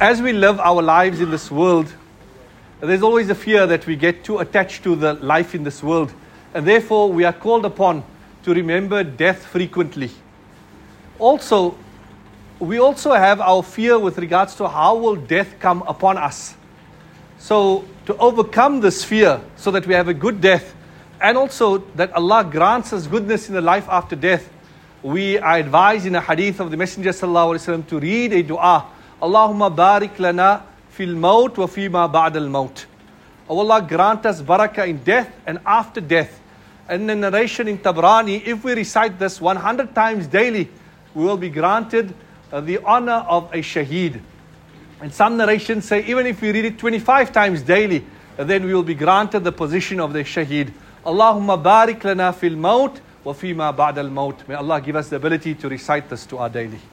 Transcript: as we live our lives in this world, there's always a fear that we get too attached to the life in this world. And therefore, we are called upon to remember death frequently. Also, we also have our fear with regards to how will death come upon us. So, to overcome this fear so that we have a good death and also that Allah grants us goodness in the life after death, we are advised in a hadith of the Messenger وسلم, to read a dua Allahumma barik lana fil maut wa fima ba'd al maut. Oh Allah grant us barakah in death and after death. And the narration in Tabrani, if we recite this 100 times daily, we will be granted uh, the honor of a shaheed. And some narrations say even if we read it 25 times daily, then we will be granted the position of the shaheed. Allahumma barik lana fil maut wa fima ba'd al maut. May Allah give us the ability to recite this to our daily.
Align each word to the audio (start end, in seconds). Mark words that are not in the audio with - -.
as 0.00 0.20
we 0.20 0.32
live 0.32 0.58
our 0.58 0.82
lives 0.82 1.20
in 1.20 1.30
this 1.30 1.50
world, 1.50 1.92
there's 2.80 3.02
always 3.02 3.30
a 3.30 3.34
fear 3.34 3.66
that 3.66 3.86
we 3.86 3.94
get 3.94 4.24
too 4.24 4.38
attached 4.38 4.82
to 4.82 4.96
the 4.96 5.14
life 5.14 5.54
in 5.54 5.62
this 5.62 5.82
world. 5.82 6.12
And 6.54 6.66
therefore, 6.66 7.12
we 7.12 7.24
are 7.24 7.32
called 7.32 7.64
upon 7.64 8.02
to 8.42 8.52
remember 8.52 9.04
death 9.04 9.46
frequently. 9.46 10.10
Also, 11.18 11.76
we 12.58 12.78
also 12.78 13.12
have 13.12 13.40
our 13.40 13.62
fear 13.62 13.98
with 13.98 14.18
regards 14.18 14.56
to 14.56 14.68
how 14.68 14.96
will 14.96 15.16
death 15.16 15.54
come 15.60 15.82
upon 15.82 16.18
us. 16.18 16.54
So, 17.38 17.84
to 18.06 18.16
overcome 18.16 18.80
this 18.80 19.04
fear 19.04 19.40
so 19.56 19.70
that 19.70 19.86
we 19.86 19.94
have 19.94 20.08
a 20.08 20.14
good 20.14 20.40
death 20.40 20.74
and 21.20 21.38
also 21.38 21.78
that 21.94 22.12
Allah 22.14 22.48
grants 22.50 22.92
us 22.92 23.06
goodness 23.06 23.48
in 23.48 23.54
the 23.54 23.60
life 23.60 23.86
after 23.88 24.16
death, 24.16 24.50
we 25.02 25.38
are 25.38 25.58
advised 25.58 26.06
in 26.06 26.16
a 26.16 26.20
hadith 26.20 26.58
of 26.58 26.70
the 26.70 26.76
Messenger 26.76 27.10
وسلم, 27.10 27.86
to 27.86 28.00
read 28.00 28.32
a 28.32 28.42
dua 28.42 28.86
Allahumma 29.21 29.75
barik 29.75 30.19
lana 30.19 30.63
fil 30.89 31.15
maut 31.15 31.57
wa 31.57 31.65
fima 31.65 32.11
ba'd 32.11 32.37
al 32.37 32.49
maut. 32.49 32.85
Oh 33.49 33.59
Allah 33.59 33.81
grant 33.81 34.25
us 34.25 34.41
barakah 34.41 34.87
in 34.87 34.97
death 35.03 35.31
and 35.45 35.59
after 35.65 36.01
death. 36.01 36.39
And 36.89 37.09
the 37.09 37.15
narration 37.15 37.67
in 37.67 37.79
Tabrani, 37.79 38.45
if 38.45 38.63
we 38.63 38.73
recite 38.73 39.19
this 39.19 39.41
100 39.41 39.93
times 39.93 40.27
daily, 40.27 40.69
we 41.13 41.23
will 41.25 41.37
be 41.37 41.49
granted 41.49 42.13
uh, 42.51 42.61
the 42.61 42.77
honor 42.83 43.25
of 43.27 43.51
a 43.53 43.57
shaheed. 43.57 44.21
And 45.01 45.13
some 45.13 45.37
narrations 45.37 45.85
say 45.85 46.05
even 46.05 46.27
if 46.27 46.41
we 46.41 46.51
read 46.51 46.65
it 46.65 46.77
25 46.77 47.31
times 47.31 47.61
daily, 47.61 48.05
then 48.37 48.65
we 48.65 48.73
will 48.73 48.83
be 48.83 48.95
granted 48.95 49.43
the 49.43 49.51
position 49.51 49.99
of 49.99 50.13
the 50.13 50.19
shaheed. 50.19 50.71
Allahumma 51.05 51.61
barik 51.61 52.03
lana 52.03 52.33
fil 52.33 52.55
maut 52.55 52.99
wa 53.23 53.33
fima 53.33 53.75
ba'd 53.75 53.97
al 53.97 54.09
maut. 54.09 54.47
May 54.47 54.55
Allah 54.55 54.79
give 54.79 54.95
us 54.95 55.09
the 55.09 55.15
ability 55.15 55.55
to 55.55 55.69
recite 55.69 56.09
this 56.09 56.25
to 56.27 56.37
our 56.37 56.49
daily. 56.49 56.79